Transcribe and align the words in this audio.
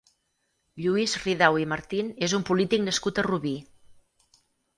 Lluís 0.85 1.13
Ridao 1.25 1.59
i 1.63 1.67
Martín 1.73 2.09
és 2.29 2.33
un 2.39 2.47
polític 2.49 2.83
nascut 2.87 3.23
a 3.23 3.27
Rubí. 3.29 3.53